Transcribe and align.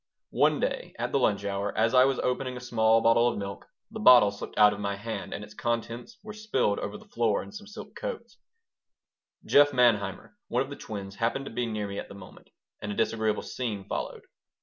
One 0.33 0.59
day, 0.59 0.95
at 0.97 1.11
the 1.11 1.19
lunch 1.19 1.45
hour, 1.45 1.77
as 1.77 1.93
I 1.93 2.05
was 2.05 2.17
opening 2.17 2.57
a 2.57 2.59
small 2.59 3.01
bottle 3.01 3.27
of 3.27 3.37
milk, 3.37 3.67
the 3.91 3.99
bottle 3.99 4.31
slipped 4.31 4.57
out 4.57 4.73
of 4.73 4.79
my 4.79 4.95
hand 4.95 5.31
and 5.31 5.43
its 5.43 5.53
contents 5.53 6.17
were 6.23 6.33
spilled 6.33 6.79
over 6.79 6.97
the 6.97 7.05
floor 7.05 7.43
and 7.43 7.53
some 7.53 7.67
silk 7.67 7.95
coats 7.95 8.39
Jeff 9.45 9.69
Manheimer, 9.73 10.35
one 10.47 10.63
of 10.63 10.71
the 10.71 10.75
twins, 10.75 11.17
happened 11.17 11.45
to 11.45 11.51
be 11.51 11.67
near 11.67 11.87
me 11.87 11.99
at 11.99 12.07
the 12.09 12.15
moment, 12.15 12.49
and 12.81 12.91
a 12.91 12.95
disagreeable 12.95 13.43
scene 13.43 13.83
followed. 13.87 14.23